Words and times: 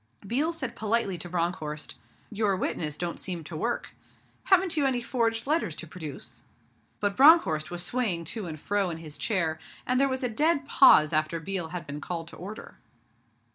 Biel 0.25 0.51
said 0.51 0.75
politely 0.75 1.15
to 1.19 1.29
Bronckhorst, 1.29 1.93
'Your 2.31 2.55
witnesses 2.57 2.97
don't 2.97 3.19
seem 3.19 3.43
to 3.43 3.55
work. 3.55 3.91
Haven't 4.45 4.75
you 4.75 4.87
any 4.87 4.99
forged 4.99 5.45
letters 5.45 5.75
to 5.75 5.85
produce?' 5.85 6.41
But 6.99 7.15
Bronckhorst 7.15 7.69
was 7.69 7.83
swaying 7.83 8.25
to 8.33 8.47
and 8.47 8.59
fro 8.59 8.89
in 8.89 8.97
his 8.97 9.15
chair, 9.15 9.59
and 9.85 9.99
there 10.01 10.09
was 10.09 10.23
a 10.23 10.27
dead 10.29 10.65
pause 10.65 11.13
after 11.13 11.39
Biel 11.39 11.67
had 11.67 11.85
been 11.85 12.01
called 12.01 12.29
to 12.29 12.35
order. 12.35 12.79